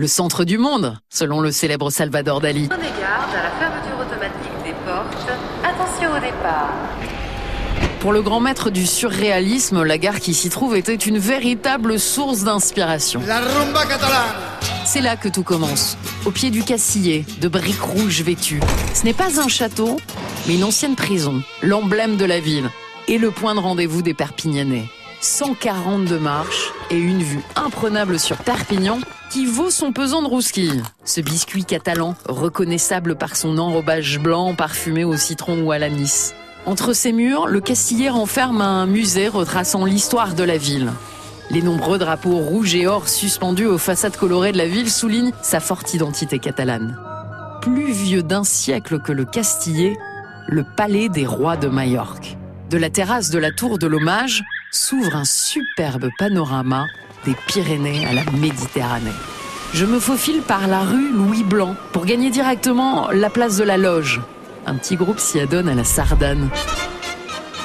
[0.00, 2.68] le centre du monde, selon le célèbre Salvador Dali.
[2.68, 5.28] Prenez garde à la fermeture automatique des portes.
[5.62, 6.70] Attention au départ.
[8.00, 12.44] Pour le grand maître du surréalisme, la gare qui s'y trouve était une véritable source
[12.44, 13.20] d'inspiration.
[13.26, 14.36] La rumba catalane
[14.86, 18.60] C'est là que tout commence, au pied du Cassillet, de briques rouges vêtues.
[18.94, 20.00] Ce n'est pas un château,
[20.48, 22.70] mais une ancienne prison, l'emblème de la ville
[23.06, 24.88] et le point de rendez-vous des Perpignanais.
[25.20, 28.98] 142 marches et une vue imprenable sur Perpignan
[29.30, 30.82] qui vaut son pesant de rousquille.
[31.04, 36.34] Ce biscuit catalan, reconnaissable par son enrobage blanc parfumé au citron ou à l'anis.
[36.66, 40.90] Entre ses murs, le Castillet renferme un musée retraçant l'histoire de la ville.
[41.50, 45.60] Les nombreux drapeaux rouges et or suspendus aux façades colorées de la ville soulignent sa
[45.60, 46.96] forte identité catalane.
[47.62, 49.96] Plus vieux d'un siècle que le Castillet,
[50.48, 52.36] le palais des rois de Majorque.
[52.68, 56.86] De la terrasse de la tour de l'hommage s'ouvre un superbe panorama
[57.24, 59.10] des Pyrénées à la Méditerranée.
[59.74, 63.76] Je me faufile par la rue Louis Blanc pour gagner directement la place de la
[63.76, 64.20] Loge.
[64.66, 66.48] Un petit groupe s'y adonne à la sardane.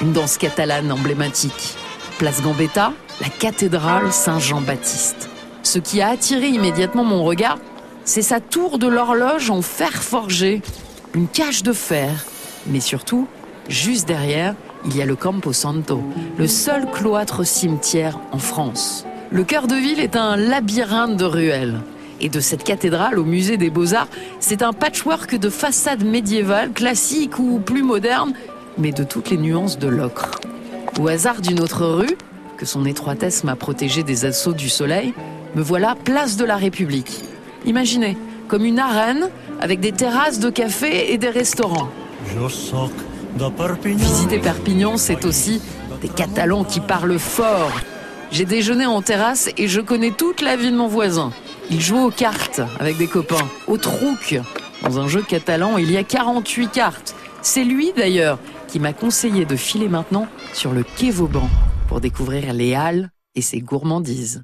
[0.02, 1.76] Une danse catalane emblématique.
[2.18, 5.28] Place Gambetta, la cathédrale Saint-Jean-Baptiste.
[5.62, 7.58] Ce qui a attiré immédiatement mon regard,
[8.04, 10.62] c'est sa tour de l'horloge en fer forgé.
[11.14, 12.24] Une cage de fer.
[12.66, 13.28] Mais surtout,
[13.68, 14.54] juste derrière,
[14.86, 16.00] il y a le Campo Santo,
[16.38, 19.04] le seul cloître cimetière en France.
[19.30, 21.80] Le cœur de ville est un labyrinthe de ruelles.
[22.20, 24.08] Et de cette cathédrale au musée des beaux-arts,
[24.40, 28.32] c'est un patchwork de façades médiévales, classiques ou plus modernes,
[28.78, 30.40] mais de toutes les nuances de l'ocre.
[30.98, 32.16] Au hasard d'une autre rue,
[32.56, 35.12] que son étroitesse m'a protégé des assauts du soleil,
[35.54, 37.22] me voilà place de la République.
[37.66, 38.16] Imaginez,
[38.48, 39.28] comme une arène
[39.60, 41.88] avec des terrasses de café et des restaurants.
[43.84, 45.60] Visiter Perpignan, c'est aussi
[46.00, 47.70] des Catalans qui parlent fort.
[48.30, 51.32] J'ai déjeuné en terrasse et je connais toute la vie de mon voisin.
[51.70, 54.40] Il joue aux cartes avec des copains, au trouc.
[54.82, 57.14] Dans un jeu catalan, il y a 48 cartes.
[57.42, 61.48] C'est lui d'ailleurs qui m'a conseillé de filer maintenant sur le quai Vauban
[61.88, 64.42] pour découvrir les halles et ses gourmandises.